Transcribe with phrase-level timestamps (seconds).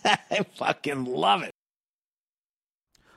[0.30, 1.52] I fucking love it.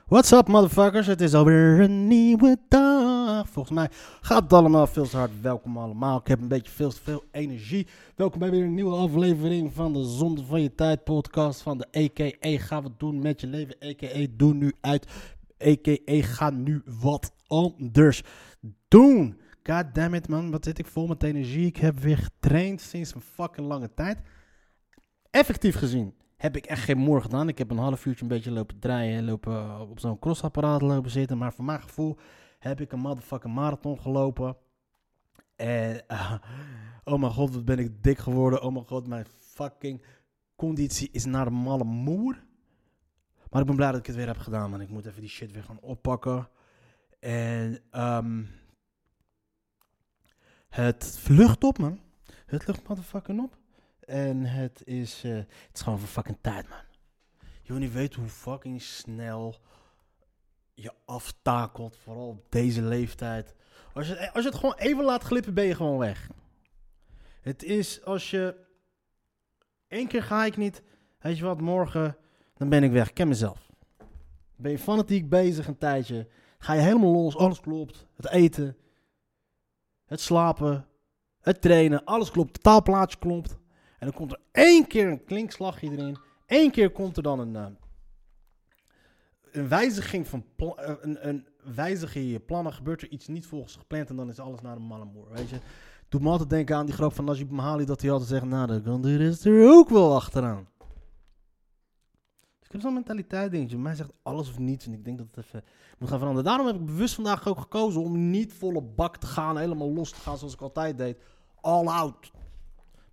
[0.06, 1.06] What's up, motherfuckers?
[1.06, 3.48] Het is alweer een nieuwe dag.
[3.48, 3.88] Volgens mij
[4.20, 5.40] gaat het allemaal veel te hard.
[5.40, 6.18] Welkom allemaal.
[6.18, 7.86] Ik heb een beetje veel te veel energie.
[8.16, 11.86] Welkom bij weer een nieuwe aflevering van de Zonde van je Tijd podcast van de
[11.90, 12.58] EKE.
[12.58, 13.80] Ga wat doen met je leven.
[13.80, 15.06] EKE, doe nu uit.
[15.56, 18.22] EKE, ga nu wat anders
[18.88, 19.40] doen.
[19.62, 20.50] God damn it, man.
[20.50, 21.66] Wat zit ik vol met energie.
[21.66, 24.18] Ik heb weer getraind sinds een fucking lange tijd.
[25.30, 27.48] Effectief gezien heb ik echt geen moer gedaan.
[27.48, 31.38] Ik heb een half uurtje een beetje lopen draaien, lopen op zo'n crossapparaat lopen zitten.
[31.38, 32.16] Maar voor mijn gevoel
[32.58, 34.56] heb ik een motherfucking marathon gelopen.
[35.56, 36.34] En eh,
[37.04, 38.62] oh mijn god, wat ben ik dik geworden.
[38.62, 40.02] Oh mijn god, mijn fucking
[40.56, 42.44] conditie is naar de malle moer.
[43.50, 44.80] Maar ik ben blij dat ik het weer heb gedaan, man.
[44.80, 46.48] Ik moet even die shit weer gaan oppakken.
[47.20, 48.42] En ehm
[50.68, 52.00] het vlucht op, man.
[52.46, 53.56] Het lucht motherfucking op.
[54.06, 56.78] En het is, eh, het is gewoon voor fucking tijd, man.
[57.62, 59.54] Je wil niet weten hoe fucking snel
[60.74, 63.54] je aftakelt, vooral op deze leeftijd.
[63.92, 66.30] Als je, als je het gewoon even laat glippen, ben je gewoon weg.
[67.40, 68.56] Het is als je...
[69.88, 70.82] één keer ga ik niet,
[71.18, 72.16] weet je wat, morgen,
[72.54, 73.08] dan ben ik weg.
[73.08, 73.70] Ik ken mezelf.
[74.56, 78.06] Ben je fanatiek bezig een tijdje, ga je helemaal los, alles klopt.
[78.16, 78.76] Het eten,
[80.04, 80.86] het slapen,
[81.40, 82.52] het trainen, alles klopt.
[82.52, 83.58] Het taalplaatje klopt.
[84.04, 86.16] En dan komt er één keer een klinkslagje erin.
[86.46, 87.66] Eén keer komt er dan een, eh,
[89.52, 92.72] een wijziging van eh, een, een wijziging in je plannen.
[92.72, 95.30] Gebeurt er iets niet volgens gepland en dan is alles naar de mallemoer.
[95.32, 95.58] Weet je?
[96.08, 98.82] Doet me altijd denken aan die grap van Najib Mahali dat hij altijd zegt, nou
[98.82, 100.68] dan rest er ook wel achteraan.
[102.58, 103.78] Dus ik heb zo'n mentaliteit dingetje.
[103.78, 105.64] Mij zegt alles of niets en ik denk dat het even
[105.98, 106.48] moet gaan veranderen.
[106.48, 110.10] Daarom heb ik bewust vandaag ook gekozen om niet volle bak te gaan, helemaal los
[110.10, 111.18] te gaan zoals ik altijd deed.
[111.60, 112.32] All out.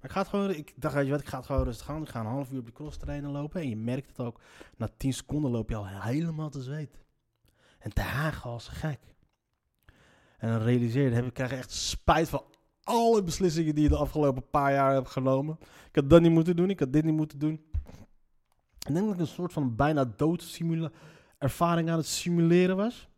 [0.01, 1.89] Maar ik ga het gewoon, ik dacht, weet je wat, ik ga het gewoon rustig
[1.89, 2.01] aan.
[2.01, 3.61] Ik ga een half uur op de cross trainen lopen.
[3.61, 4.39] En je merkt het ook,
[4.77, 6.99] na 10 seconden loop je al helemaal te zweten.
[7.79, 8.99] En te hagen als gek.
[10.37, 12.43] En dan realiseer je, heb ik krijg echt spijt van
[12.83, 15.57] alle beslissingen die je de afgelopen paar jaar hebt genomen.
[15.61, 17.65] Ik had dat niet moeten doen, ik had dit niet moeten doen.
[18.79, 20.59] Ik denk dat ik een soort van bijna dood
[21.37, 23.09] ervaring aan het simuleren was.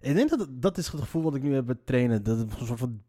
[0.00, 2.22] Ik denk dat dat is het gevoel wat ik nu heb met trainen.
[2.22, 3.02] Dat het een soort van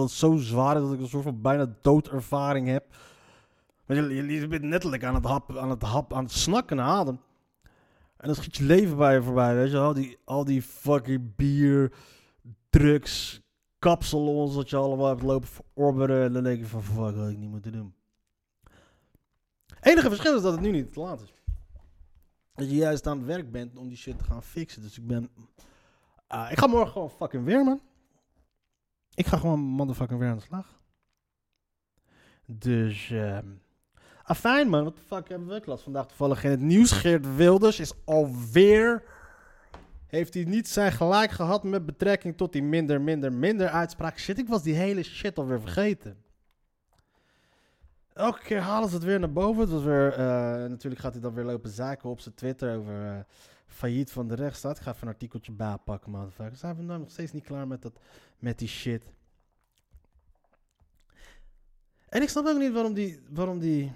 [0.00, 2.84] dat zo zwaar is dat ik een soort van bijna doodervaring heb.
[3.86, 6.76] Want je, je, je bent letterlijk aan het hap, aan het hap, aan het snakken
[6.76, 7.20] naar adem.
[8.16, 9.78] En dan schiet je leven bij je voorbij, weet je.
[9.78, 11.92] Al die, al die fucking bier,
[12.70, 13.40] drugs,
[13.78, 16.24] kapsalons dat je allemaal hebt lopen verorberen.
[16.24, 17.94] En dan denk je van, fuck, dat had ik niet moeten doen.
[19.80, 21.32] enige verschil is dat het nu niet te laat is.
[22.54, 24.82] Dat je juist aan het werk bent om die shit te gaan fixen.
[24.82, 25.30] Dus ik ben...
[26.26, 27.80] ah, ik ga morgen gewoon fucking weer, man.
[29.14, 30.80] Ik ga gewoon motherfucking weer aan de slag.
[32.46, 33.46] Dus, ehm
[34.24, 35.54] afijn man, wat de fuck hebben we?
[35.54, 36.92] Ik las vandaag toevallig in het nieuws.
[36.92, 39.02] Geert Wilders is alweer...
[40.06, 44.18] Heeft hij niet zijn gelijk gehad met betrekking tot die minder, minder, minder uitspraak?
[44.18, 46.16] Shit, ik was die hele shit alweer vergeten.
[48.12, 49.60] Elke keer halen ze het weer naar boven.
[49.60, 50.18] Het was weer, eh,
[50.68, 53.18] natuurlijk gaat hij dan weer lopen zaken op zijn Twitter over eh,
[53.74, 54.76] failliet van de rechtsstaat.
[54.76, 56.60] Ik ga even een artikeltje bijpakken, motherfuckers.
[56.60, 58.00] Zijn we nou nog steeds niet klaar met, dat,
[58.38, 59.12] met die shit?
[62.08, 63.92] En ik snap ook niet waarom die, waarom die,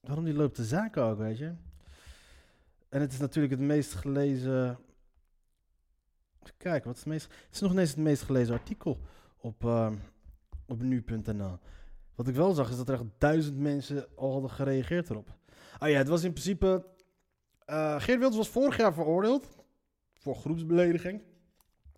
[0.00, 1.54] waarom die loopt te zaken ook, weet je.
[2.88, 4.78] En het is natuurlijk het meest gelezen...
[6.56, 7.24] Kijk, wat is het meest...
[7.24, 9.00] Het is nog ineens het meest gelezen artikel
[9.36, 9.92] op, eh,
[10.66, 11.58] op nu.nl.
[12.14, 15.36] Wat ik wel zag is dat er echt duizend mensen al hadden gereageerd erop.
[15.78, 16.91] Ah ja, het was in principe...
[17.66, 19.48] eh Geert Wilders was vorig jaar veroordeeld
[20.14, 21.22] voor groepsbelediging.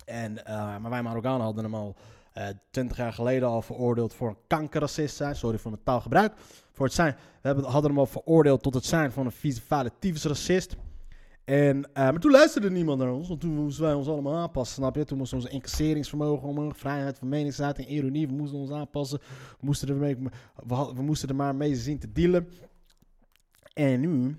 [0.05, 1.97] En, eh, maar wij Marokkanen hadden hem al
[2.33, 5.37] eh 20 jaar geleden al veroordeeld voor een kankerracist zijn.
[5.37, 6.33] Sorry voor mijn taalgebruik.
[6.73, 10.29] Voor het zijn, we hebben, hadden hem al veroordeeld tot het zijn van een vieze
[10.29, 10.77] racist.
[11.45, 14.95] En, maar toen luisterde niemand naar ons, want toen moesten wij ons allemaal aanpassen, snap
[14.95, 15.05] je?
[15.05, 19.19] Toen moest ons incasseringsvermogen omhoog, vrijheid van meningsuiting, ironie, we moesten ons aanpassen.
[19.61, 20.31] We moesten, er we,
[20.95, 22.49] we moesten er maar mee zien te dealen.
[23.73, 24.39] En nu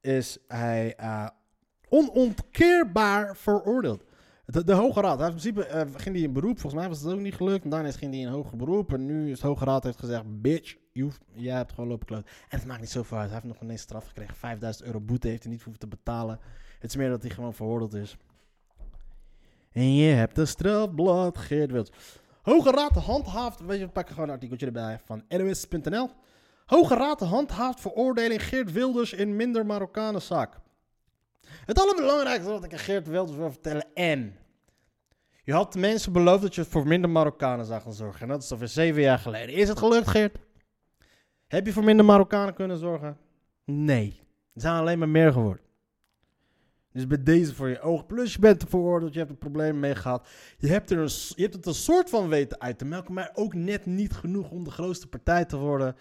[0.00, 1.26] is hij eh,
[1.88, 4.04] onontkeerbaar veroordeeld.
[4.44, 6.60] De, Hoge Raad, in principe eh, ging hij in beroep.
[6.60, 7.64] Volgens mij was het ook niet gelukt.
[7.64, 8.92] En daarna ging hij in hoger beroep.
[8.92, 10.76] En nu is de Hoge Raad heeft gezegd: Bitch,
[11.32, 12.26] jij hebt gewoon lopen kloot.
[12.48, 13.30] En het maakt niet zoveel uit.
[13.30, 14.36] Hij heeft nog ineens straf gekregen.
[14.36, 16.38] 5000 euro boete heeft hij niet hoeven te betalen.
[16.78, 18.16] Het is meer dat hij gewoon veroordeeld is.
[19.72, 21.96] En je hebt een strafblad, Geert Wilders.
[22.42, 26.10] Hoge Raad handhaaft, weet je, we pakken gewoon een artikeltje erbij van NOS.nl.
[26.70, 30.56] Hoge Raad handhaaft veroordeling Geert Wilders in minder Marokkanenzaak.
[31.64, 34.36] Het allerbelangrijkste wat ik aan Geert Wilders wil vertellen en...
[35.42, 38.20] Je had de mensen beloofd dat je voor minder Marokkanen zou gaan zorgen.
[38.20, 39.54] En dat is alweer zeven jaar geleden.
[39.54, 40.38] Is het gelukt, Geert?
[41.46, 43.18] Heb je voor minder Marokkanen kunnen zorgen?
[43.64, 44.20] Nee.
[44.54, 45.62] Er zijn alleen maar meer geworden.
[46.92, 48.06] Dus bij deze voor je oog.
[48.06, 50.28] Plus je bent er veroordeeld, je hebt er problemen mee gehad.
[50.58, 53.30] Je hebt, er een, je hebt het een soort van weten uit te melken, maar
[53.34, 55.96] ook net niet genoeg om de grootste partij te worden.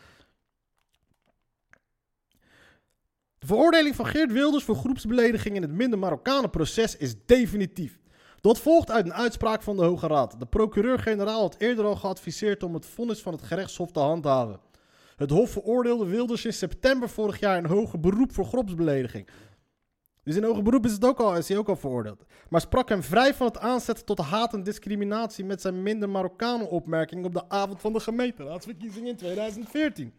[3.38, 7.99] De veroordeling van Geert Wilders voor groepsbelediging in het minder Marokkanen-proces is definitief.
[8.41, 10.39] Dat volgt uit een uitspraak van de Hoge Raad.
[10.39, 14.59] De procureur-generaal had eerder al geadviseerd om het vonnis van het gerechtshof te handhaven.
[15.15, 19.27] Het hof veroordeelde Wilders in september vorig jaar in hoger beroep voor groepsbelediging.
[20.23, 22.25] Dus in hoger beroep is, het ook al, is hij ook al veroordeeld.
[22.49, 26.69] Maar sprak hem vrij van het aanzetten tot haat en discriminatie met zijn minder Marokkanen
[26.69, 30.13] opmerking op de avond van de gemeenteraadsverkiezing in 2014.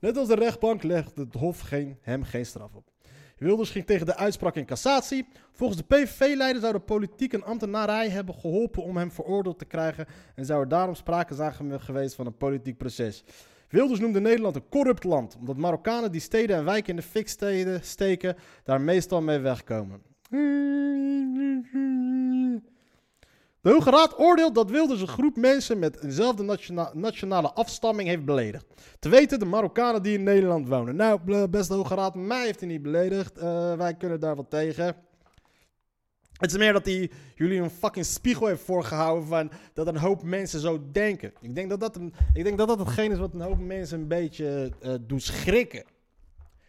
[0.00, 2.90] Net als de rechtbank legde het Hof geen, hem geen straf op.
[3.38, 5.28] Wilders ging tegen de uitspraak in cassatie.
[5.52, 10.06] Volgens de PVV-leider zou de politiek en ambtenarij hebben geholpen om hem veroordeeld te krijgen
[10.34, 13.24] en zou er daarom sprake zijn geweest van een politiek proces.
[13.68, 17.28] Wilders noemde Nederland een corrupt land, omdat Marokkanen die steden en wijken in de fik
[17.28, 20.02] steden steken, daar meestal mee wegkomen.
[23.66, 28.24] De Hoge Raad oordeelt dat Wilders een groep mensen met eenzelfde nationa- nationale afstamming heeft
[28.24, 28.66] beledigd.
[28.98, 30.96] Te weten de Marokkanen die in Nederland wonen.
[30.96, 33.38] Nou, beste Hoge Raad, mij heeft hij niet beledigd.
[33.38, 34.96] Eh, wij kunnen daar wat tegen.
[36.32, 40.22] Het is meer dat hij jullie een fucking spiegel heeft voorgehouden van dat een hoop
[40.22, 41.32] mensen zo denken.
[41.40, 44.00] Ik denk dat dat, een, ik denk dat, dat hetgeen is wat een hoop mensen
[44.00, 45.84] een beetje eh doet schrikken.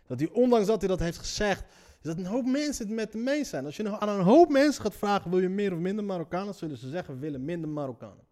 [0.07, 1.63] Dat hij, ondanks dat hij dat heeft gezegd,
[2.01, 3.65] is dat een hoop mensen het met hem eens zijn.
[3.65, 6.77] Als je aan een hoop mensen gaat vragen, wil je meer of minder Marokkanen, zullen
[6.77, 8.25] ze zeggen, we willen minder Marokkanen.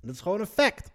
[0.00, 0.90] Dat is gewoon een fact.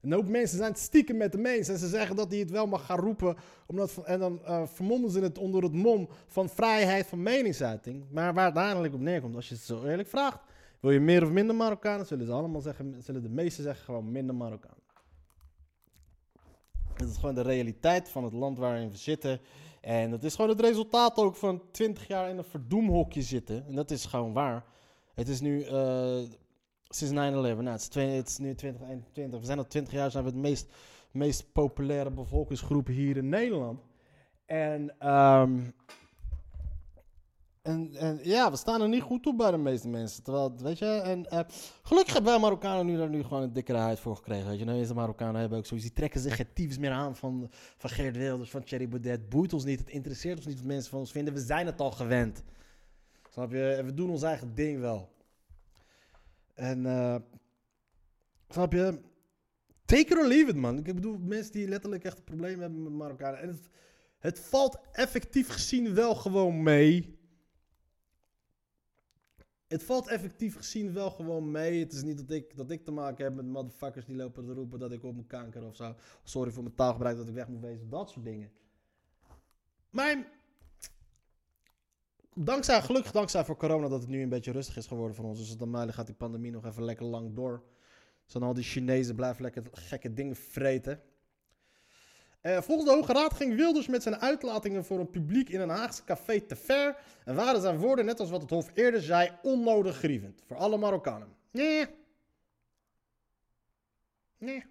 [0.00, 1.68] Een hoop mensen zijn het stiekem met hem eens.
[1.68, 3.36] En ze zeggen dat hij het wel mag gaan roepen.
[3.66, 8.04] Omdat, en dan eh vermommen ze het onder het mom van vrijheid van meningsuiting.
[8.10, 10.40] Maar waar het uiteindelijk op neerkomt, als je het zo eerlijk vraagt.
[10.80, 12.06] Wil je meer of minder Marokkanen?
[12.06, 14.85] Zullen ze allemaal zeggen, zullen de meesten zeggen gewoon minder Marokkanen.
[16.98, 19.40] Het is gewoon de realiteit van het land waarin we zitten.
[19.80, 23.66] En dat is gewoon het resultaat ook van 20 jaar in een verdoemhokje zitten.
[23.66, 24.64] En dat is gewoon waar.
[25.14, 26.18] Het is nu eh,
[26.88, 27.14] sinds 9-11.
[27.14, 29.40] Nou, het, is het is nu 2021.
[29.40, 30.72] We zijn al 20 jaar zijn we het meest,
[31.10, 33.80] meest populaire bevolkingsgroep hier in Nederland.
[34.46, 35.60] En, ehm,
[37.66, 40.22] en, en ja, we staan er niet goed op bij de meeste mensen.
[40.22, 41.40] Terwijl, weet je, en eh,
[41.82, 44.48] gelukkig hebben wij Marokkanen nu daar nu gewoon een dikkere huid voor gekregen.
[44.48, 45.86] Weet je, nou, deze Marokkanen hebben ook zoiets.
[45.86, 49.28] Die trekken zich geen tyfus meer aan van, van Geert Wilders, van Thierry Baudet.
[49.28, 51.34] Boeit ons niet, het interesseert ons niet wat mensen van ons vinden.
[51.34, 52.42] We zijn het al gewend.
[53.30, 53.72] Snap je?
[53.72, 55.14] En we doen ons eigen ding wel.
[56.54, 57.16] En, eh,
[58.48, 59.00] snap je?
[59.84, 60.78] Take it or leave it, man.
[60.78, 63.40] Ik bedoel, mensen die letterlijk echt een probleem hebben met Marokkanen.
[63.40, 63.68] En het,
[64.18, 67.15] het valt effectief gezien wel gewoon mee.
[69.66, 71.80] Het valt effectief gezien wel gewoon mee.
[71.80, 74.52] Het is niet dat ik, dat ik te maken heb met motherfuckers die lopen te
[74.52, 75.94] roepen dat ik op mijn kanker of zo.
[76.24, 77.88] Sorry voor mijn taalgebruik dat ik weg moet wezen.
[77.88, 78.50] Dat soort dingen.
[79.90, 80.28] Maar
[82.34, 85.38] dankzij, gelukkig dankzij voor corona dat het nu een beetje rustig is geworden voor ons.
[85.38, 87.62] Dus dan maar gaat die pandemie nog even lekker lang door.
[88.26, 91.00] Zo'n al die Chinezen blijven lekker gekke dingen vreten.
[92.46, 95.68] Eh, volgens de Hoge Raad ging Wilders met zijn uitlatingen voor een publiek in een
[95.68, 96.96] Haagse café te ver.
[97.24, 100.42] En waren zijn woorden, net als wat het Hof eerder zei, onnodig grievend.
[100.46, 101.36] Voor alle Marokkanen.
[101.50, 101.86] Nee.
[104.38, 104.64] Nee.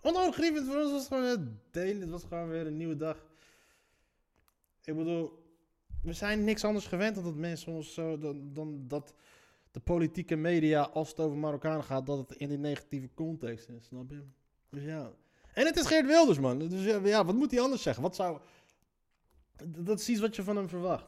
[0.00, 2.00] Onnodig grievend voor ons was gewoon het delen.
[2.00, 3.26] Het was gewoon weer een nieuwe dag.
[4.84, 5.44] Ik bedoel,
[6.02, 8.18] we zijn niks anders gewend dan dat mensen ons zo.
[8.18, 9.14] Dan, dan dat
[9.76, 13.84] de politieke media, als het over Marokkanen gaat, dat het in die negatieve context is.
[13.84, 14.22] Snap je?
[14.70, 15.12] Dus ja.
[15.54, 16.58] En het is Geert Wilders, man.
[16.58, 18.02] Dus ja, wat moet hij anders zeggen?
[18.02, 18.38] Wat zou.
[19.66, 21.06] Dat is iets wat je van hem verwacht.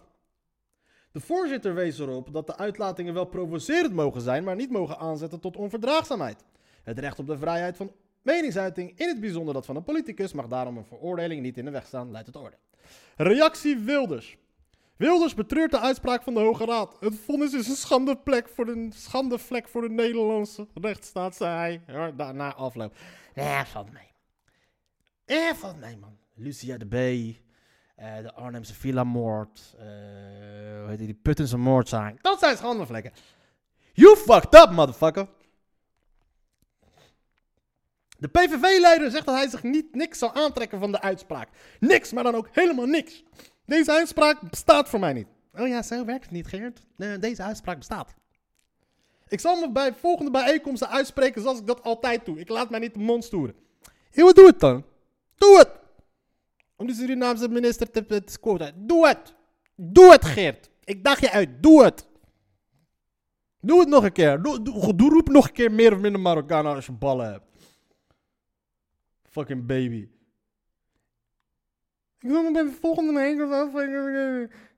[1.13, 5.41] De voorzitter wees erop dat de uitlatingen wel provocerend mogen zijn, maar niet mogen aanzetten
[5.41, 6.45] tot onverdraagzaamheid.
[6.83, 10.47] Het recht op de vrijheid van meningsuiting, in het bijzonder dat van een politicus, mag
[10.47, 12.57] daarom een veroordeling niet in de weg staan, luidt het orde.
[13.17, 14.39] Reactie Wilders.
[14.99, 16.97] Wilders betreurt de uitspraak van de Hoge Raad.
[17.01, 22.55] Het vonnis is een schandeplek voor de, schandevlek voor de Nederlandse rechtsstaat, zei hij daarna
[22.55, 22.97] afloop.
[23.35, 24.11] Ja, valt mee.
[25.27, 26.17] Ja, valt mee, man.
[26.35, 26.95] Lucia de B.
[27.97, 32.23] eh, de Arnhemse Villa-moord, eh, hoe heet die, die Puttense moordzaak.
[32.23, 33.13] Dat zijn schandvlekken.
[33.93, 35.29] You fucked up, motherfucker.
[38.19, 41.49] De PVV-leider zegt dat hij zich niet niks zal aantrekken van de uitspraak.
[41.81, 43.25] Niks, maar dan ook helemaal niks.
[43.69, 45.27] Deze uitspraak bestaat voor mij niet.
[45.55, 46.81] Oh ja, zo werkt het niet, Geert.
[47.21, 48.15] Deze uitspraak bestaat.
[49.29, 52.39] Ik zal me bij volgende bijeenkomsten uitspreken zoals ik dat altijd doe.
[52.41, 53.55] Ik laat mij niet de mond stoeren.
[54.15, 54.85] Wat doe het dan?
[55.35, 55.71] Doe het!
[56.77, 58.87] Om de Surinaamse minister te, te scoren.
[58.87, 59.35] Doe het!
[59.75, 60.71] Doe het, Geert!
[60.85, 62.07] Ik daag je uit, doe het!
[63.61, 64.43] Doe het nog een keer.
[64.43, 67.45] Doe, doe, doe- roep nog een keer meer of minder Marokkanen als je ballen hebt.
[69.23, 70.09] Fucking baby.
[72.21, 73.75] Ik wil me bij de volgende bijeenkomst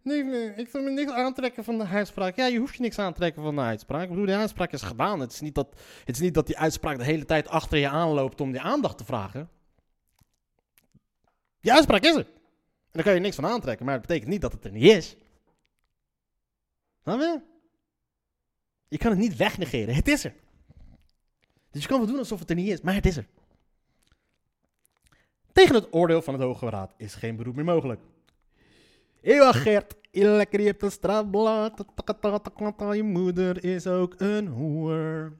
[0.02, 2.36] Nee, nee, ik wil me niks aantrekken van de uitspraak.
[2.36, 4.02] Ja, je hoeft je niks aan te trekken van de uitspraak.
[4.02, 5.20] Ik bedoel, die uitspraak is gedaan.
[5.20, 7.88] Het is niet dat, het is niet dat die uitspraak de hele tijd achter je
[7.88, 9.50] aanloopt om die aandacht te vragen.
[11.60, 12.26] Die uitspraak is er.
[12.26, 14.90] En daar kan je niks van aantrekken, maar het betekent niet dat het er niet
[14.90, 15.16] is.
[17.02, 17.40] Snap je?
[18.88, 19.94] Je kan het niet wegnegeren.
[19.94, 20.34] Het is er.
[21.70, 23.26] Dus je kan wel doen alsof het er niet is, maar het is er.
[25.52, 28.00] Tegen het oordeel van het Hoge Raad is geen beroep meer mogelijk.
[29.22, 31.84] Eeuwig Gert, je lekker je hebt een strafblad.
[32.92, 35.32] Je moeder is ook een hoer.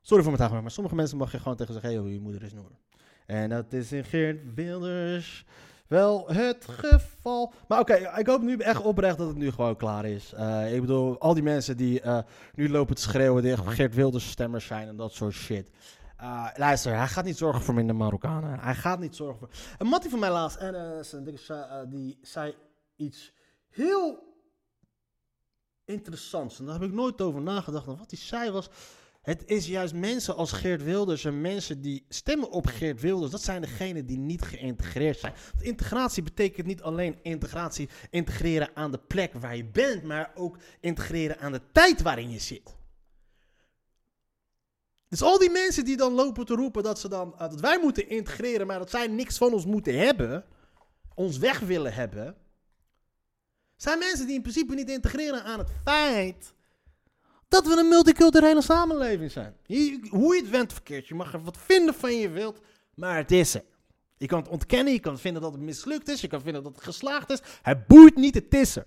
[0.00, 2.42] Sorry voor mijn taal, maar sommige mensen mag je gewoon tegen zeggen: hey, je moeder
[2.42, 2.78] is een hoer.
[3.26, 5.44] En dat is in Geert Wilders
[5.88, 7.52] wel het geval.
[7.68, 10.32] Maar oké, ik hoop nu echt oprecht dat het nu gewoon klaar is.
[10.32, 12.18] Eh, ik bedoel, al die mensen die eh,
[12.54, 15.70] nu lopen te schreeuwen, die echt Geert Wilders stemmers zijn en dat soort shit.
[16.20, 18.58] Uh, luister, hij gaat niet zorgen voor minder Marokkanen.
[18.60, 19.50] Hij gaat niet zorgen voor.
[19.78, 22.54] Een mattie van mij laatst, en uh, zijn dikke die zei
[22.96, 23.32] iets
[23.68, 24.34] heel
[25.84, 26.58] interessants.
[26.58, 27.86] En daar heb ik nooit over nagedacht.
[27.86, 28.68] Wat hij zei was.
[29.22, 33.30] Het is juist mensen als Geert Wilders en mensen die stemmen op Geert Wilders.
[33.30, 35.32] Dat zijn degenen die niet geïntegreerd zijn.
[35.58, 41.38] Integratie betekent niet alleen integratie, integreren aan de plek waar je bent, maar ook integreren
[41.38, 42.76] aan de tijd waarin je zit.
[45.14, 47.78] Dus al die mensen die dan lopen te roepen dat, ze dan, uh, dat wij
[47.78, 50.44] moeten integreren, maar dat zij niks van ons moeten hebben,
[51.14, 52.36] ons weg willen hebben,
[53.76, 56.54] zijn mensen die in principe niet integreren aan het feit
[57.48, 59.56] dat we een multiculturele samenleving zijn.
[60.10, 62.60] Hoe je het went verkeerd, je mag er wat vinden van je wilt,
[62.94, 63.64] maar het is er.
[64.16, 66.74] Je kan het ontkennen, je kan vinden dat het mislukt is, je kan vinden dat
[66.74, 67.40] het geslaagd is.
[67.62, 68.86] Het boeit niet, het is er.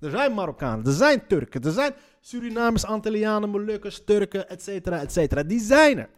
[0.00, 5.12] Er zijn Marokkanen, er zijn Turken, er zijn Surinamers, Antillianen, Molukkers, Turken, et cetera, et
[5.12, 5.42] cetera.
[5.42, 6.08] Die zijn er.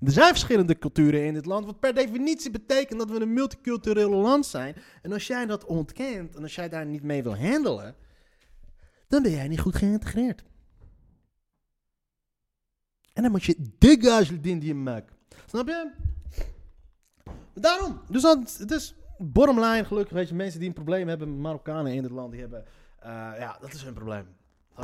[0.00, 4.10] Er zijn verschillende culturen in dit land, wat per definitie betekent dat we een multicultureel
[4.10, 4.76] land zijn.
[5.02, 7.94] En als jij dat ontkent en als jij daar niet mee wil handelen,
[9.08, 10.42] dan ben jij niet goed geïntegreerd.
[13.12, 15.12] En dan moet je degage din die maakt.
[15.46, 15.90] Snap je?
[17.54, 18.00] Daarom.
[18.08, 18.22] Dus
[18.58, 22.02] het is bottom line, gelukkig, weet je, mensen die een probleem hebben met Marokkanen in
[22.02, 22.64] dit land, die hebben,
[23.00, 23.06] uh,
[23.38, 24.26] ja, dat is hun probleem.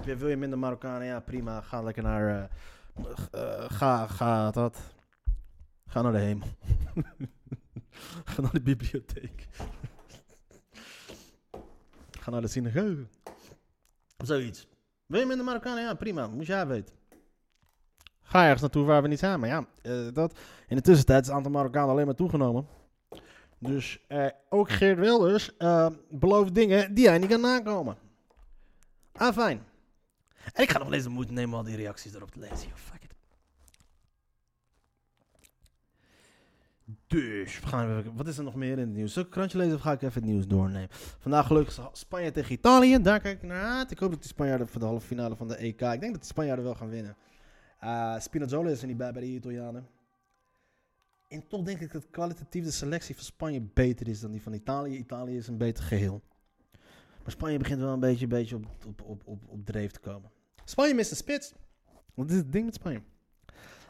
[0.05, 1.07] Je, wil je minder Marokkanen?
[1.07, 2.51] Ja, prima, ga lekker naar,
[2.99, 4.79] uh, uh, ga, ga, dat,
[5.87, 6.47] ga naar de hemel.
[8.31, 9.49] ga naar de bibliotheek.
[12.21, 13.07] ga naar de synagoge.
[14.17, 14.69] Zoiets.
[15.07, 15.83] Wil je minder Marokkanen?
[15.83, 16.95] Ja, prima, moet jij weten.
[18.23, 19.65] Ga ergens naartoe waar we niet zijn, maar ja,
[20.11, 22.67] dat, in de tussentijd is het aantal Marokkanen alleen maar toegenomen.
[23.63, 27.97] Dus uh, ook Geert Wilders uh, belooft dingen die hij niet kan nakomen.
[29.13, 29.63] Ah, fijn.
[30.53, 32.71] En ik ga nog eens de moeite nemen al die reacties erop te lezen.
[32.75, 33.15] Fuck it.
[37.07, 39.13] Dus, we gaan wat is er nog meer in het nieuws?
[39.13, 40.89] Zal ik krantje lezen of ga ik even het nieuws doornemen?
[41.19, 43.03] Vandaag gelukkig Spanje tegen Italië.
[43.03, 43.91] Daar kijk ik naar uit.
[43.91, 45.81] Ik hoop dat die Spanjaarden voor de halve finale van de EK.
[45.81, 47.17] Ik denk dat de Spanjaarden wel gaan winnen.
[47.85, 49.89] Uh, Spinazzola is er niet bij bij de Italianen.
[51.31, 54.53] En toch denk ik dat kwalitatief de selectie van Spanje beter is dan die van
[54.53, 54.97] Italië.
[54.97, 56.23] Italië is een beter geheel.
[57.23, 60.31] Maar Spanje begint wel een beetje, beetje op, op, op, op, dreef te komen.
[60.65, 61.53] Spanje mist een spits.
[62.15, 63.03] Wat is het ding met Spanje?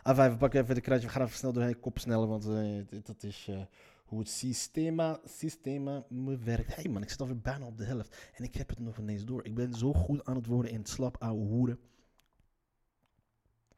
[0.03, 1.07] Enfin, we pakken even de kruidje.
[1.07, 2.29] We gaan even snel doorheen, kop sneller.
[2.29, 3.61] Want uh, dat is uh,
[4.05, 6.05] hoe het systema, systema
[6.45, 6.75] werkt.
[6.75, 8.31] Hé hey man, ik zit alweer bijna op de helft.
[8.35, 9.45] En ik heb het nog ineens door.
[9.45, 11.79] Ik ben zo goed aan het worden in het slap ouwe hoeren.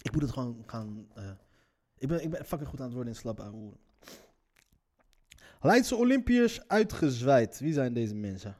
[0.02, 1.06] Ik moet het gewoon gaan...
[1.18, 1.30] Uh,
[2.02, 3.72] ik ben, ik ben fucking goed aan het worden in slap ouwe
[5.60, 7.60] Leidse Olympiërs uitgezwaaid.
[7.60, 8.56] Wie zijn deze mensen?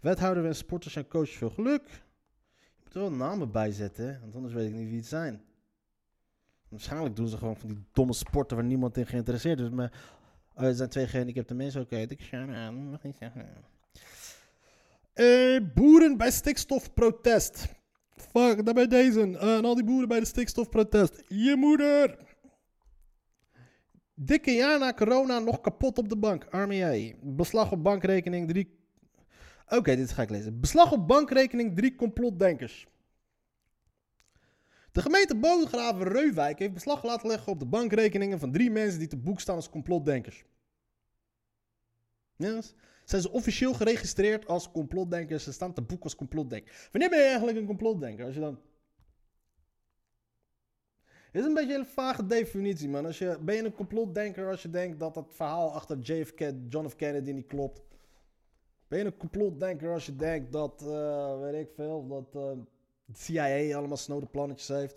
[0.00, 1.88] Wethouder en sporters en coaches veel geluk.
[2.58, 5.42] Je moet er wel namen bij zetten, want anders weet ik niet wie het zijn.
[6.68, 9.70] Waarschijnlijk doen ze gewoon van die domme sporten waar niemand in geïnteresseerd is.
[9.70, 9.92] Maar
[10.54, 11.80] oh, er zijn twee gehandicapte mensen.
[11.80, 12.74] Oké, ik shout aan.
[12.74, 13.48] Mag niet zeggen.
[15.14, 17.68] Uh, boeren bij stikstofprotest.
[18.20, 19.20] Fuck, daar bij deze.
[19.20, 21.22] Uh, en al die boeren bij de stikstofprotest.
[21.28, 22.18] Je moeder.
[24.14, 26.44] Dikke jaar na corona nog kapot op de bank.
[26.44, 27.16] Arme jij.
[27.22, 28.78] Beslag op bankrekening 3.
[29.68, 30.60] Oké, dit ga ik lezen.
[30.60, 32.86] Beslag op bankrekening 3 complotdenkers.
[34.92, 39.08] De gemeente Bodegraven Reuwijk heeft beslag laten leggen op de bankrekeningen van drie mensen die
[39.08, 40.44] te boek staan als complotdenkers.
[42.36, 42.60] Ja,
[43.10, 45.44] zijn ze officieel geregistreerd als complotdenkers.
[45.44, 46.88] Ze staan te boek als complotdenker.
[46.92, 48.24] Wanneer ben je eigenlijk een complotdenker?
[48.24, 48.58] Als je dan...
[51.32, 53.06] Is een beetje een vage definitie, man.
[53.06, 56.88] Als je, ben je een complotdenker als je denkt dat het verhaal achter JFK, John
[56.88, 56.96] F.
[56.96, 57.82] Kennedy niet klopt?
[58.88, 62.62] Ben je een complotdenker als je denkt dat, eh, weet ik veel, dat uh,
[63.04, 64.96] de CIA allemaal snode plannetjes heeft?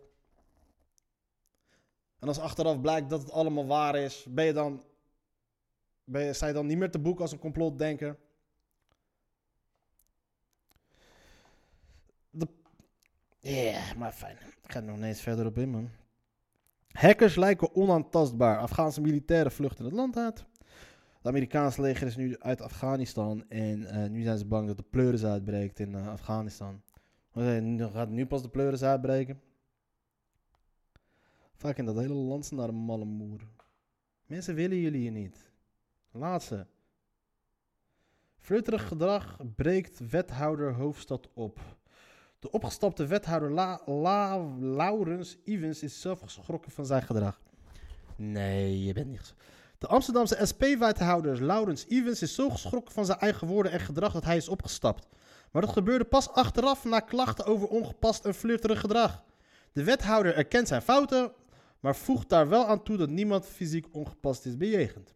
[2.20, 4.84] En als achteraf blijkt dat het allemaal waar is, ben je dan
[6.04, 8.18] ben je, dan niet meer te boek als een complotdenker?
[13.44, 14.38] Ja, yeah, maar fijn.
[14.64, 15.90] Ik ga er nog eens verder op in, man.
[16.92, 18.58] Hackers lijken onaantastbaar.
[18.58, 20.46] Afghaanse militairen vluchten het land uit.
[21.18, 23.50] Het Amerikaanse leger is nu uit Afghanistan.
[23.50, 26.82] En uh, nu zijn ze bang dat de pleuris uitbreekt in uh, Afghanistan.
[27.32, 29.42] Dan gaat nu pas de pleuris uitbreken.
[31.56, 33.48] Vaak in dat hele land naar de malle moer.
[34.26, 35.53] Mensen willen jullie hier niet.
[36.16, 36.68] Laatste.
[38.40, 41.60] Flirterig gedrag breekt wethouder hoofdstad op.
[42.40, 47.42] De opgestapte wethouder La, La, Laurens Evans is zelf geschrokken van zijn gedrag.
[48.16, 49.34] Nee, je bent niet
[49.78, 54.26] De Amsterdamse SP-wethouder Laurens Evans is zo geschrokken van zijn eigen woorden en gedrag dat
[54.26, 55.08] hij is opgestapt.
[55.52, 59.24] Maar dat gebeurde pas achteraf na klachten over ongepast en flirterig gedrag.
[59.72, 61.32] De wethouder erkent zijn fouten,
[61.80, 65.14] maar voegt daar wel aan toe dat niemand fysiek ongepast is bejegend.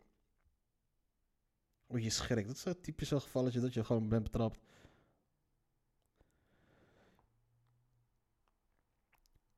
[1.88, 2.48] Oh, je schrikt.
[2.48, 4.60] Dat is een typisch gevalletje dat je gewoon bent betrapt.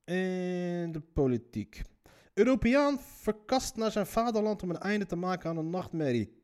[0.03, 1.81] En de politiek.
[2.33, 6.37] Europeaan verkast naar zijn vaderland om een einde te maken aan een nachtmerrie.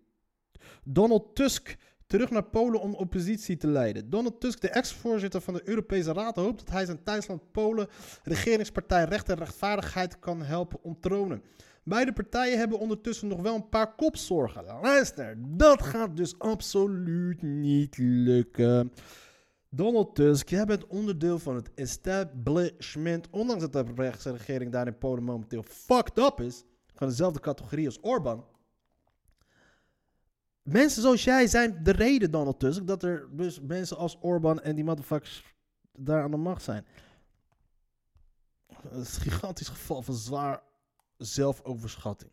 [0.83, 1.77] Donald Tusk
[2.07, 4.09] terug naar Polen om oppositie te leiden.
[4.09, 7.87] Donald Tusk, de ex-voorzitter van de Europese Raad, hoopt dat hij zijn thuisland Polen,
[8.23, 11.41] regeringspartij Recht en Rechtvaardigheid, kan helpen onttronen.
[11.87, 14.63] Beide partijen hebben ondertussen nog wel een paar kopzorgen.
[14.63, 18.91] Luister, dat gaat dus absoluut niet lukken.
[19.69, 23.29] Donald Tusk, jij bent onderdeel van het establishment.
[23.29, 26.63] Ondanks dat de rechtse regering daar in Polen momenteel fucked up is.
[26.93, 28.45] Van dezelfde categorie als Orbán.
[30.61, 34.75] Mensen zoals jij zijn de reden, Donald Tusk, dat er dus mensen als Orbán en
[34.75, 35.55] die motherfuckers
[35.97, 36.85] daar aan de macht zijn.
[38.67, 40.63] Het is een gigantisch geval van zwaar
[41.17, 42.31] zelfoverschatting.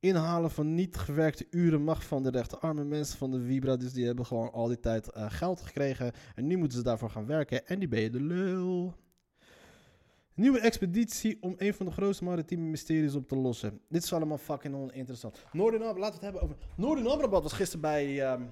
[0.00, 2.58] Inhalen van niet gewerkte uren mag van de rechter.
[2.58, 6.12] Arme mensen van de Vibra, dus die hebben gewoon al die tijd uh, geld gekregen.
[6.34, 7.66] En nu moeten ze daarvoor gaan werken.
[7.66, 8.94] En die ben je de lul.
[10.34, 13.80] Nieuwe expeditie om een van de grootste maritieme mysteries op te lossen.
[13.88, 15.44] Dit is allemaal fucking oninteressant.
[15.52, 16.56] Noorden laten we het hebben over.
[16.76, 18.48] Noorden Amrabat was gisteren bij, um,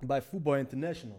[0.00, 1.18] bij Football International.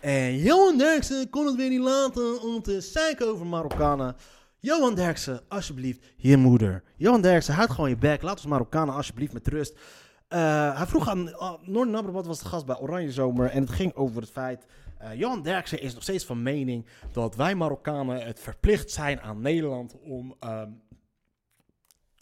[0.00, 4.16] En Johan Derksen kon het weer niet laten om te zeiken over Marokkanen.
[4.58, 6.82] Johan Derksen, alsjeblieft, je moeder.
[6.96, 8.22] Johan Derksen, houd gewoon je bek.
[8.22, 9.72] Laat ons Marokkanen alsjeblieft met rust.
[9.74, 11.28] Uh, hij vroeg aan...
[11.28, 13.50] Uh, Noorden Amrabat was de gast bij Oranje Zomer.
[13.50, 14.66] En het ging over het feit...
[15.02, 19.40] Uh, Johan Derksen is nog steeds van mening dat wij Marokkanen het verplicht zijn aan
[19.40, 20.80] Nederland om um,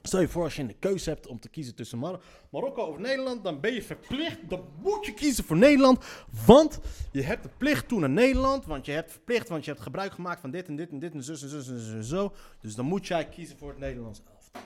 [0.09, 2.99] Stel je voor als je een keuze hebt om te kiezen tussen Mar Marokko of
[2.99, 6.05] Nederland, dan ben je verplicht, dan moet je kiezen voor Nederland.
[6.47, 6.81] Want
[7.12, 10.12] je hebt de plicht toe naar Nederland, want je hebt verplicht, want je hebt gebruik
[10.12, 12.33] gemaakt van dit en dit en dit en zus en zo.
[12.61, 14.61] Dus dan moet jij kiezen voor het Nederlands elftal.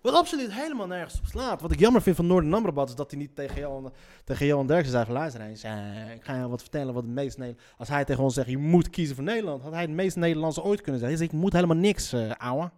[0.00, 1.60] Wat absoluut helemaal nergens op slaat.
[1.60, 3.92] Wat ik jammer vind van Noorden Amrabat is dat hij niet tegen Johan,
[4.24, 7.38] tegen Johan Derksen zei: luister eens, uh, ik ga je wat vertellen wat het meest
[7.38, 7.72] Nederlands.
[7.78, 10.62] Als hij tegen ons zegt: je moet kiezen voor Nederland, had hij het meest Nederlandse
[10.62, 11.18] ooit kunnen zeggen.
[11.18, 12.70] Hij ik moet helemaal niks, uh, ouwe.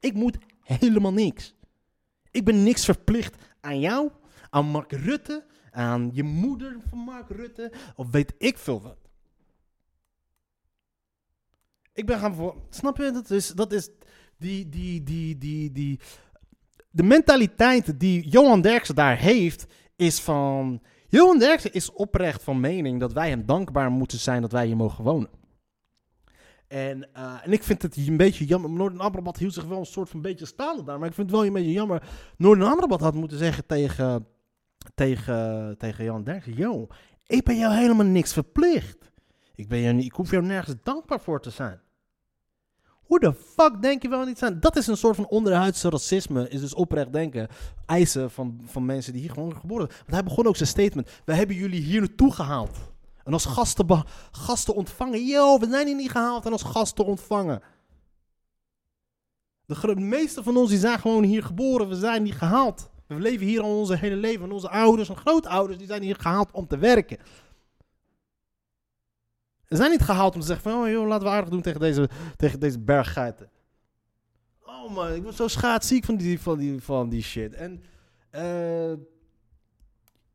[0.00, 0.38] Ik moet
[0.78, 1.54] helemaal niks.
[2.30, 4.10] Ik ben niks verplicht aan jou,
[4.50, 8.98] aan Mark Rutte, aan je moeder van Mark Rutte, of weet ik veel wat.
[11.92, 12.56] Ik ben gaan voor.
[12.70, 13.10] Snap je?
[13.10, 13.90] Dat is, dat is
[14.38, 16.00] die, die, die, die, die.
[16.90, 20.82] De mentaliteit die Johan Derksen daar heeft, is van.
[21.08, 24.76] Johan Derksen is oprecht van mening dat wij hem dankbaar moeten zijn dat wij hier
[24.76, 25.39] mogen wonen.
[26.70, 28.70] En, uh, en ik vind het een beetje jammer.
[28.70, 30.98] Noorden Amrabat hield zich wel een soort van beetje stalen daar.
[30.98, 32.02] Maar ik vind het wel een beetje jammer.
[32.36, 34.26] Noorden Amrabat had moeten zeggen tegen,
[34.94, 36.54] tegen, tegen Jan Derksen.
[36.54, 36.86] Yo,
[37.26, 39.10] ik ben jou helemaal niks verplicht.
[39.54, 41.80] Ik, ben jou ik hoef jou nergens dankbaar voor te zijn.
[42.86, 44.60] Hoe de fuck denk je wel niet zijn?
[44.60, 46.48] Dat is een soort van onderhuidse racisme.
[46.48, 47.48] Is dus oprecht denken.
[47.86, 49.98] Eisen van, van mensen die hier gewoon geboren zijn.
[49.98, 51.10] Want hij begon ook zijn statement.
[51.24, 52.89] We hebben jullie hier naartoe gehaald.
[53.30, 55.26] En als gasten, gasten ontvangen.
[55.26, 57.62] Yo, we zijn hier niet gehaald en als gasten ontvangen.
[59.66, 61.88] De meeste van ons die zijn gewoon hier geboren.
[61.88, 62.90] We zijn niet gehaald.
[63.06, 64.44] We leven hier al onze hele leven.
[64.44, 67.18] En onze ouders en grootouders die zijn hier gehaald om te werken.
[69.64, 70.82] Ze zijn niet gehaald om te zeggen van...
[70.82, 73.50] Oh joh, laten we aardig doen tegen deze, tegen deze berggeiten.
[74.62, 77.54] Oh man, ik word zo schaadziek van die, van die, van die shit.
[77.54, 77.82] En...
[78.30, 78.92] eh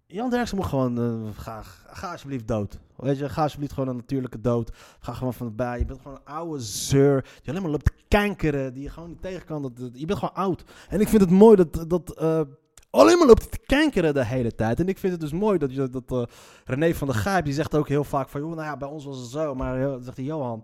[0.08, 0.98] Jan Derksen moet gewoon...
[0.98, 2.80] eh, ga, ga alsjeblieft dood.
[2.96, 4.72] Weet je, ga alsjeblieft gewoon een natuurlijke dood.
[5.00, 5.80] Ga gewoon van bij.
[5.80, 7.22] Je bent gewoon een oude zeur.
[7.22, 8.74] Die alleen maar loopt kankeren.
[8.74, 9.62] Die je gewoon niet tegen kan.
[9.62, 10.64] Dat, je bent gewoon oud.
[10.90, 11.90] En ik vind het mooi dat...
[11.90, 12.42] dat eh,
[12.90, 14.80] alleen maar loopt te kankeren de hele tijd.
[14.80, 16.24] En ik vind het dus mooi dat, dat eh,
[16.66, 17.46] René van der Gijp...
[17.46, 18.42] Die zegt ook heel vaak van...
[18.42, 19.56] Joh, nou ja, bij ons was het zo.
[19.56, 20.64] Maar zegt hij, Johan...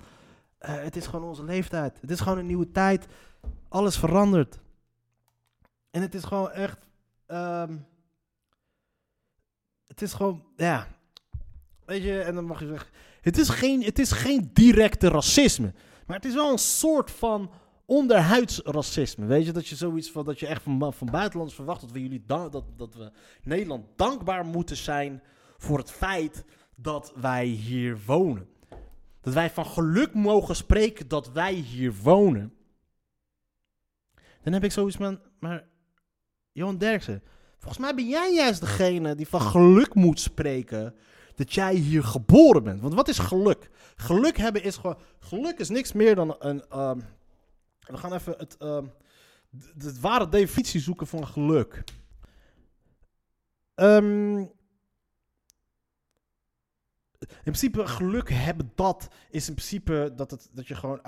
[0.59, 1.97] het is gewoon onze leeftijd.
[2.01, 3.07] Het is gewoon een nieuwe tijd.
[3.69, 4.59] Alles verandert.
[5.91, 6.77] En het is gewoon echt...
[7.25, 7.75] ehm,
[10.01, 10.43] het is gewoon...
[10.55, 10.87] Ja...
[11.85, 12.89] Weet je, en dan mag je zeggen...
[13.21, 15.73] Het is geen, het is geen directe racisme.
[16.05, 17.51] Maar het is wel een soort van
[17.85, 19.25] onderhuids racisme.
[19.25, 20.25] Weet je, dat je zoiets van...
[20.25, 22.23] Dat je echt van, van verwacht dat we jullie...
[22.25, 23.11] dan- Dat, dat we
[23.43, 25.23] Nederland dankbaar moeten zijn...
[25.57, 26.43] voor het feit
[26.75, 28.49] dat wij hier wonen.
[29.21, 32.53] Dat wij van geluk mogen spreken dat wij hier wonen.
[34.43, 35.19] Dan heb ik zoiets van...
[35.39, 35.67] Maar
[36.51, 37.23] Johan Derksen...
[37.61, 40.95] Volgens mij ben jij juist degene die van geluk moet spreken
[41.35, 42.81] dat jij hier geboren bent.
[42.81, 43.69] Want wat is geluk?
[43.95, 44.97] Geluk hebben is gewoon.
[45.19, 46.65] Geluk is niks meer dan een.
[46.69, 46.99] ehm,
[47.79, 48.85] we gaan even het, ehm,
[49.49, 51.83] de, ware definitie zoeken van geluk.
[53.75, 54.37] Ehm,
[57.19, 60.99] in principe, geluk hebben dat is in principe dat, het, dat je gewoon.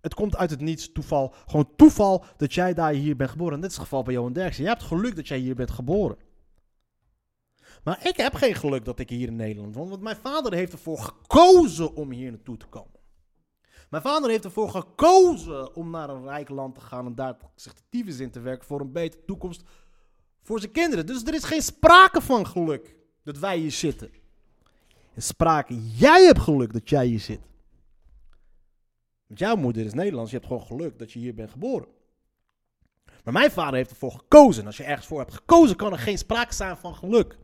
[0.00, 1.34] Het komt uit het niets, toeval.
[1.46, 3.54] Gewoon toeval dat jij daar hier bent geboren.
[3.54, 4.62] En dit is het geval bij Johan Derksen.
[4.62, 6.16] Jij hebt geluk dat jij hier bent geboren.
[7.84, 9.88] Maar ik heb geen geluk dat ik hier in Nederland woon.
[9.88, 12.98] Want mijn vader heeft ervoor gekozen om hier naartoe te komen.
[13.90, 17.06] Mijn vader heeft ervoor gekozen om naar een rijk land te gaan.
[17.06, 19.62] En daar zich de in te werken voor een betere toekomst
[20.42, 21.06] voor zijn kinderen.
[21.06, 24.10] Dus er is geen sprake van geluk dat wij hier zitten.
[25.14, 27.40] Er sprake, jij hebt geluk dat jij hier zit.
[29.28, 31.88] Want jouw moeder is Nederlands, je hebt gewoon geluk dat je hier bent geboren.
[33.24, 34.60] Maar mijn vader heeft ervoor gekozen.
[34.60, 37.38] En als je ergens voor hebt gekozen, kan er geen sprake zijn van geluk.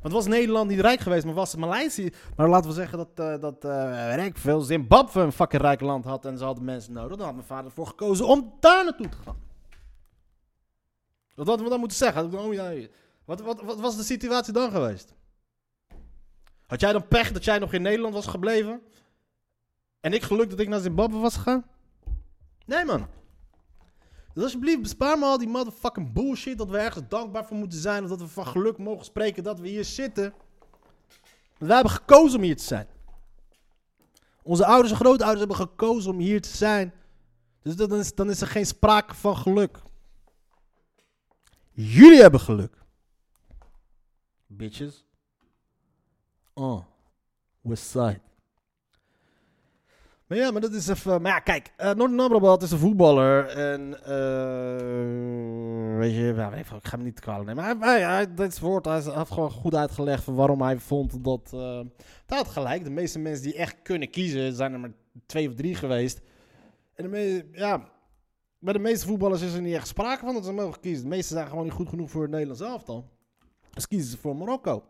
[0.00, 2.12] Want was Nederland niet rijk geweest, maar was het Maleisië.
[2.36, 6.04] Maar laten we zeggen dat, eh dat eh rijk veel Zimbabwe een fucking rijk land
[6.04, 7.16] had en ze hadden mensen nodig.
[7.16, 9.36] Dan had mijn vader ervoor gekozen om daar naartoe te gaan.
[11.34, 12.34] Wat hadden we dan moeten zeggen?
[12.34, 12.86] Oh,
[13.24, 15.14] wat, wat, wat was de situatie dan geweest?
[16.66, 18.82] Had jij dan pech dat jij nog in Nederland was gebleven?
[20.02, 21.64] En ik geluk dat ik naar Zimbabwe was gegaan?
[22.66, 23.06] Nee, man.
[24.34, 28.02] Dus alsjeblieft, bespaar me al die motherfucking bullshit dat we ergens dankbaar voor moeten zijn.
[28.02, 30.34] Of dat we van geluk mogen spreken dat we hier zitten.
[31.58, 32.86] Want wij hebben gekozen om hier te zijn.
[34.42, 36.92] Onze ouders en grootouders hebben gekozen om hier te zijn.
[37.62, 39.82] Dus dan is, dan is er geen sprake van geluk.
[41.72, 42.76] Jullie hebben geluk.
[44.46, 45.04] Bitches.
[46.52, 46.84] Oh.
[47.60, 48.20] Westside.
[50.36, 51.22] Ja, maar dat is even...
[51.22, 51.72] Maar ja, kijk.
[51.76, 53.46] eh Noorden Amrabat is een voetballer.
[53.46, 54.04] En...
[54.04, 57.78] eh weet je, ik ga hem niet kwalijk nemen.
[57.78, 61.50] Maar hij, hij, dit woord, hij heeft gewoon goed uitgelegd van waarom hij vond dat...
[61.54, 61.80] eh
[62.26, 62.84] hij had gelijk.
[62.84, 64.92] De meeste mensen die echt kunnen kiezen, zijn er maar
[65.26, 66.20] twee of drie geweest.
[66.94, 67.88] En de me- ja,
[68.58, 71.02] bij de meeste voetballers is er niet echt sprake van dat ze mogen kiezen.
[71.02, 73.08] De meeste zijn gewoon niet goed genoeg voor het Nederlands elftal.
[73.74, 74.84] Dus kiezen ze voor Marokko.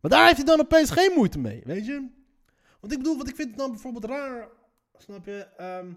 [0.00, 2.08] Maar daar heeft hij dan opeens geen moeite mee, weet je?
[2.84, 4.48] Want ik bedoel, wat ik vind het dan bijvoorbeeld raar,
[4.98, 5.46] snap je?
[5.56, 5.92] ehm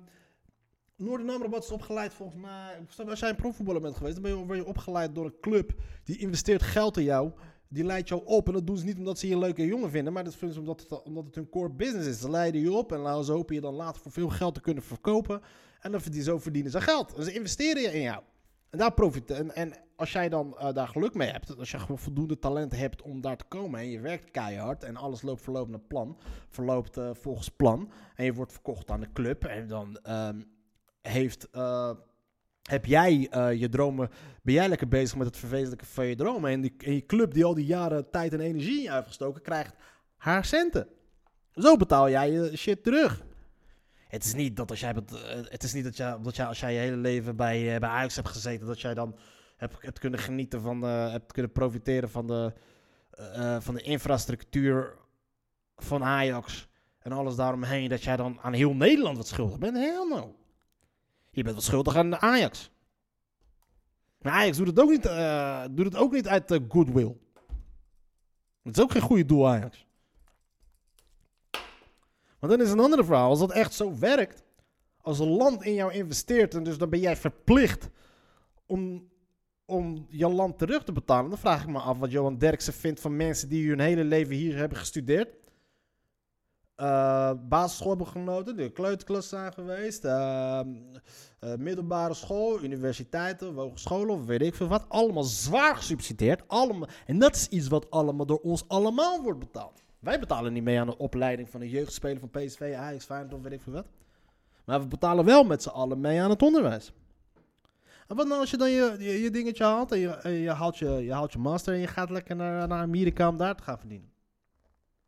[0.95, 2.79] Noorden Amrabat is opgeleid volgens mij.
[2.95, 5.39] je, Als jij een profvoetballer bent geweest, dan ben je, word je opgeleid door een
[5.41, 5.73] club.
[6.03, 7.31] Die investeert geld in jou.
[7.67, 8.47] Die leidt jou op.
[8.47, 10.13] En dat doen ze niet omdat ze je een leuke jongen vinden.
[10.13, 12.19] Maar dat vinden ze omdat het, omdat het hun core business is.
[12.19, 12.91] Ze leiden je op.
[12.91, 15.41] En nou, zo hopen je dan later voor veel geld te kunnen verkopen.
[15.79, 17.13] En dan zo verdienen ze geld.
[17.13, 18.23] En ze investeren in jou.
[18.69, 19.55] En daar profiteren.
[19.55, 21.57] En, en als jij dan eh, daar geluk mee hebt.
[21.57, 23.79] Als je gewoon voldoende talent hebt om daar te komen.
[23.79, 24.83] En je werkt keihard.
[24.83, 26.17] En alles loopt verloopt naar plan.
[26.49, 27.91] Verloopt eh, volgens plan.
[28.15, 29.45] En je wordt verkocht aan de club.
[29.45, 30.41] En dan ehm,
[31.01, 31.91] heeft, eh,
[32.61, 33.19] heb jij
[33.57, 34.09] je dromen,
[34.41, 36.51] ben jij lekker bezig met het verwezenlijken van je dromen.
[36.51, 39.75] En die, je club die al die jaren tijd en energie in gestoken, krijgt
[40.17, 40.87] haar centen.
[41.51, 43.25] Zo betaal jij je shit terug.
[44.07, 44.93] Het is niet dat als jij,
[45.43, 48.15] het is niet dat jij, dat jij als jij je hele leven bij, bij Ajax
[48.15, 49.15] hebt gezeten, dat jij dan
[49.57, 52.53] hebt, hebt kunnen genieten van, eh, hebt kunnen profiteren van de,
[53.11, 54.97] eh, eh, van de infrastructuur
[55.75, 56.67] van Ajax
[56.99, 59.77] en alles daaromheen, dat jij dan aan heel Nederland wat schuldig bent.
[59.77, 60.35] Hell no.
[61.31, 62.71] Je bent wat schuldig aan Ajax.
[64.21, 67.17] Maar Ajax doet het ook niet, eh, doet het ook niet uit eh, goodwill.
[68.63, 69.85] Het is ook geen goede doel, Ajax.
[72.39, 73.29] Want dan is een andere verhaal.
[73.29, 74.45] Als dat echt zo werkt.
[75.01, 77.89] als een land in jou investeert en dus dan ben jij verplicht
[78.65, 79.09] om,
[79.67, 81.29] om je land terug te betalen.
[81.29, 84.35] Dan vraag ik me af wat Johan Derksen vindt van mensen die hun hele leven
[84.35, 85.29] hier hebben gestudeerd.
[86.81, 90.59] Uh, basisschool hebben genoten, de kleuterklas zijn geweest, uh,
[91.39, 94.85] uh, middelbare school, universiteiten, hogescholen of weet ik veel wat.
[94.87, 96.43] Allemaal zwaar gesubsidieerd.
[96.47, 99.81] Allemaal, en dat is iets wat allemaal door ons allemaal wordt betaald.
[99.99, 103.41] Wij betalen niet mee aan de opleiding van een jeugdspeler van PSV, Ajax, Feyenoord of
[103.41, 103.87] weet ik veel wat.
[104.65, 106.91] Maar we betalen wel met z'n allen mee aan het onderwijs.
[108.07, 110.89] En wat nou als je dan je, je, je dingetje haalt en je, haalt je,
[110.89, 113.79] je haalt je master en je gaat lekker naar, naar Amerika om daar te gaan
[113.79, 114.11] verdienen?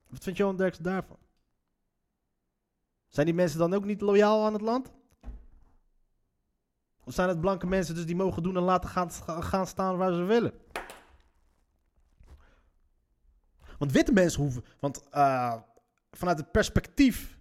[0.10, 1.18] Wat vindt Johan Derksen daarvan?
[3.08, 4.92] Zijn die mensen dan ook niet loyaal aan het land?
[7.04, 8.90] Of zijn het blanke mensen dus die mogen doen en laten
[9.26, 10.54] gaan, staan waar ze willen?
[13.78, 14.64] Want witte mensen hoeven.
[14.80, 15.56] Want uh,
[16.12, 17.38] vanuit het perspectief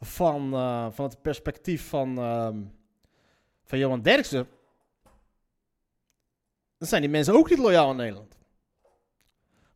[0.00, 0.54] van.
[0.54, 2.18] Uh, vanuit het perspectief van.
[2.18, 2.48] Uh,
[3.64, 4.48] van Johan Derksen.
[6.80, 8.38] Dan zijn die mensen ook niet loyaal in Nederland.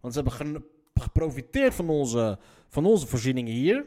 [0.00, 0.64] Want ze hebben
[0.94, 2.38] geprofiteerd van onze,
[2.68, 3.86] van onze voorzieningen hier.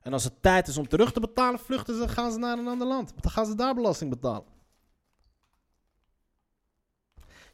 [0.00, 2.68] En als het tijd is om terug te betalen, vluchten ze, gaan ze naar een
[2.68, 3.12] ander land.
[3.20, 4.48] Dan gaan ze daar belasting betalen.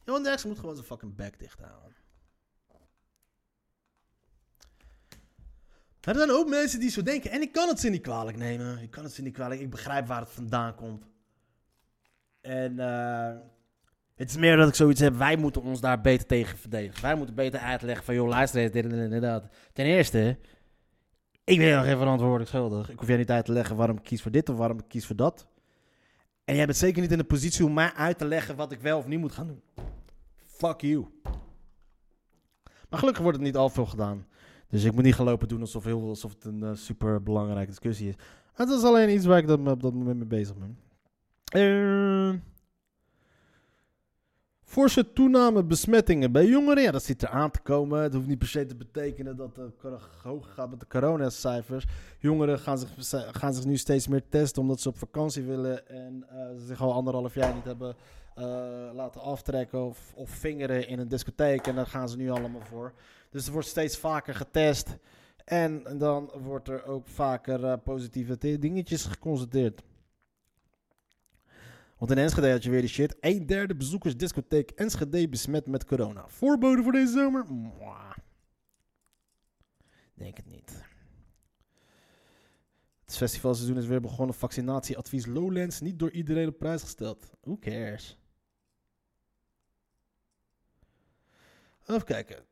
[0.05, 1.95] Johan Derksen moet gewoon zijn fucking bek dicht houden.
[6.01, 7.31] er zijn ook mensen die zo denken.
[7.31, 8.81] En ik kan het ze niet kwalijk nemen.
[8.81, 9.61] Ik kan het ze niet kwalijk.
[9.61, 11.05] Ik begrijp waar het vandaan komt.
[12.41, 13.35] En uh,
[14.19, 15.15] het is meer dat ik zoiets heb.
[15.15, 17.01] Wij moeten ons daar beter tegen verdedigen.
[17.01, 18.15] Wij moeten beter uitleggen van...
[18.15, 19.43] joh, luister eens, dit en dat.
[19.73, 20.37] Ten eerste...
[21.43, 22.89] Ik ben nog geen verantwoordelijk schuldig.
[22.89, 24.85] Ik hoef jij niet uit te leggen waarom ik kies voor dit of waarom ik
[24.87, 25.47] kies voor dat.
[26.45, 28.79] En jij bent zeker niet in de positie om mij uit te leggen wat ik
[28.79, 29.61] wel of niet moet gaan doen.
[30.45, 31.05] Fuck you.
[32.89, 34.25] Maar gelukkig wordt het niet al veel gedaan.
[34.67, 38.07] Dus ik moet niet gelopen doen alsof, heel, alsof het een uh, super belangrijke discussie
[38.07, 38.15] is.
[38.53, 40.77] Het is alleen iets waar ik dat, op dat moment mee bezig ben.
[41.55, 42.39] Uh,
[44.69, 46.83] forse toename besmettingen bij jongeren.
[46.83, 48.01] Ja, dat zit er aan te komen.
[48.01, 49.73] Het hoeft niet per se te betekenen dat het
[50.23, 51.85] hoog gaat met de coronacijfers.
[52.19, 52.89] Jongeren gaan zich,
[53.31, 55.87] gaan zich nu steeds meer testen omdat ze op vakantie willen.
[55.87, 57.95] En uh, ze zich al anderhalf jaar niet hebben
[58.37, 58.45] uh,
[58.93, 61.67] laten aftrekken of, of vingeren in een discotheek.
[61.67, 62.93] En daar gaan ze nu allemaal voor.
[63.29, 64.97] Dus er wordt steeds vaker getest.
[65.45, 69.81] En dan wordt er ook vaker uh, positieve dingetjes geconstateerd.
[71.99, 73.15] Want in Enschede had je weer die shit.
[73.19, 76.27] Een derde bezoekers discotheek Enschede besmet met corona.
[76.27, 77.45] Voorbode voor deze zomer?
[80.13, 80.83] Denk het niet.
[83.05, 84.35] Het festivalseizoen is weer begonnen.
[84.35, 87.29] Vaccinatieadvies Lowlands niet door iedereen op prijs gesteld.
[87.41, 88.19] Who cares?
[91.85, 92.45] Even kijken.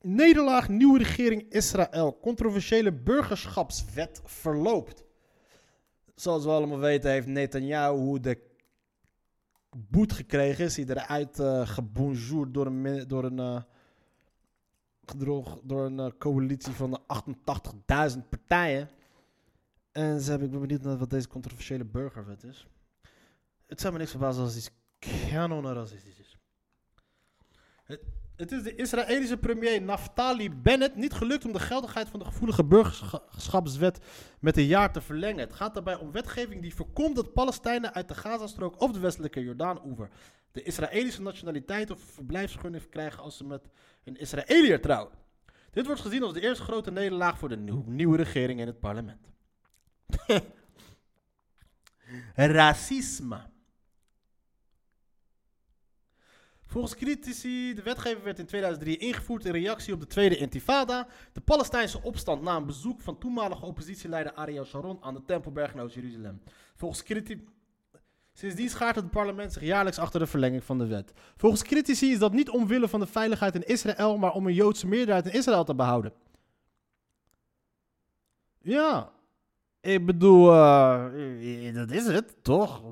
[0.00, 2.18] Nederlaag nieuwe regering Israël.
[2.20, 5.04] Controversiële burgerschapswet verloopt.
[6.22, 8.38] Zoals we allemaal weten heeft Netanyahu de
[9.76, 10.64] boet gekregen.
[10.64, 13.62] Is hij eruit uh, gebonjourd door een, door een, uh,
[15.62, 17.02] door een uh, coalitie van
[18.12, 18.90] 88.000 partijen.
[19.92, 22.66] En ze hebben, ik ben benieuwd naar wat deze controversiële burgerwet is.
[23.66, 24.72] Het zou me niks verbazen als het
[25.30, 26.38] kanon is.
[27.84, 28.00] Het,
[28.42, 32.64] het is de Israëlische premier Naftali Bennett niet gelukt om de geldigheid van de gevoelige
[32.64, 33.98] burgerschapswet
[34.40, 35.38] met een jaar te verlengen.
[35.40, 39.42] Het gaat daarbij om wetgeving die voorkomt dat Palestijnen uit de Gazastrook of de westelijke
[39.42, 40.08] Jordaan-oever
[40.52, 43.68] de Israëlische nationaliteit of verblijfsvergunning krijgen als ze met
[44.04, 45.12] een Israëliër trouwen.
[45.70, 49.30] Dit wordt gezien als de eerste grote nederlaag voor de nieuwe regering in het parlement.
[52.34, 53.50] Racisme.
[56.72, 61.40] Volgens critici, de wetgeving werd in 2003 ingevoerd in reactie op de Tweede Intifada, de
[61.40, 66.42] Palestijnse opstand na een bezoek van toenmalige oppositieleider Ariel Sharon aan de Tempelberg in Oost-Jeruzalem.
[66.76, 67.44] Volgens critici.
[68.32, 71.12] Sindsdien schaart het parlement zich jaarlijks achter de verlenging van de wet.
[71.36, 74.86] Volgens critici is dat niet omwille van de veiligheid in Israël, maar om een Joodse
[74.86, 76.12] meerderheid in Israël te behouden.
[78.60, 79.12] Ja,
[79.80, 82.82] ik bedoel, uh, dat is het, toch?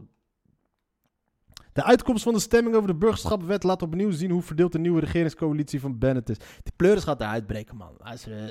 [1.73, 5.01] De uitkomst van de stemming over de burgerschapwet laat opnieuw zien hoe verdeeld de nieuwe
[5.01, 6.39] regeringscoalitie van Bennett is.
[6.39, 8.01] Die pleuris gaat eruit breken, man.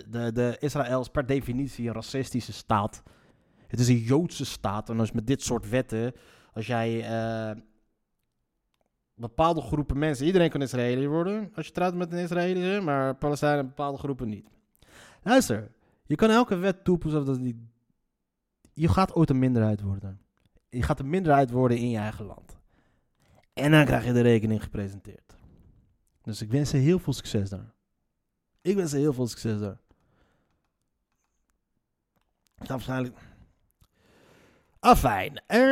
[0.09, 3.03] De, de Israël is per definitie een racistische staat.
[3.67, 4.89] Het is een Joodse staat.
[4.89, 6.13] En als met dit soort wetten,
[6.53, 7.61] als jij uh,
[9.15, 13.65] bepaalde groepen mensen, iedereen kan Israëliër worden als je trouwt met een Israëliër, maar Palestijnen
[13.65, 14.49] bepaalde groepen niet.
[15.23, 15.71] Luister,
[16.05, 17.57] je kan elke wet toepassen dat niet.
[18.73, 20.21] Je gaat ooit een minderheid worden.
[20.69, 22.58] Je gaat een minderheid worden in je eigen land.
[23.59, 25.35] En dan krijg je de rekening gepresenteerd.
[26.21, 27.73] Dus ik wens ze heel veel succes daar.
[28.61, 29.79] Ik wens ze heel veel succes daar.
[32.55, 33.17] Dan waarschijnlijk.
[34.79, 35.41] Afijn.
[35.47, 35.69] En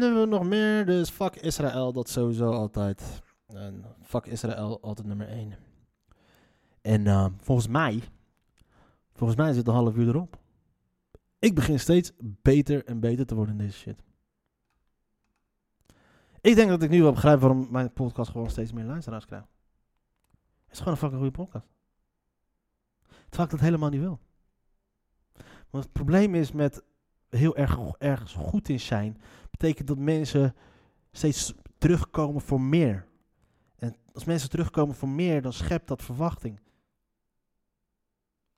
[0.00, 0.86] hebben we nog meer.
[0.86, 3.22] Dus fuck Israël, dat sowieso altijd.
[3.46, 5.54] En fuck Israël, altijd nummer 1.
[6.80, 8.02] En uh, volgens mij,
[9.12, 10.38] volgens mij zit een half uur erop.
[11.38, 14.02] Ik begin steeds beter en beter te worden in deze shit.
[16.44, 19.48] Ik denk dat ik nu wel begrijp waarom mijn podcast gewoon steeds meer luisteraars krijgt.
[20.64, 21.66] Het is gewoon een fucking goede podcast.
[23.06, 24.20] Terwijl ik dat helemaal niet wil.
[25.70, 26.84] Want het probleem is met
[27.28, 30.54] heel erg ergens goed in zijn, betekent dat mensen
[31.12, 33.06] steeds terugkomen voor meer.
[33.76, 36.60] En als mensen terugkomen voor meer, dan schept dat verwachting.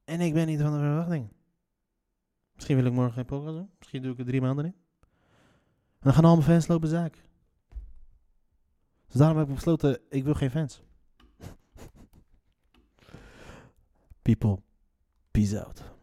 [0.04, 1.28] En ik ben niet van de verwachting.
[2.54, 3.70] Misschien wil ik morgen geen podcast doen.
[3.78, 4.74] Misschien doe ik er drie maanden in.
[5.90, 7.25] En dan gaan al mijn fans lopen zaak.
[9.16, 10.82] Dus daarom heb ik besloten, ik wil geen fans.
[14.22, 14.58] People,
[15.30, 15.95] peace out.